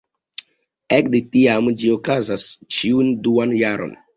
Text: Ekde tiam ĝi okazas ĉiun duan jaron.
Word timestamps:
Ekde 0.97 1.21
tiam 1.35 1.69
ĝi 1.83 1.93
okazas 1.99 2.49
ĉiun 2.79 3.17
duan 3.29 3.57
jaron. 3.63 3.99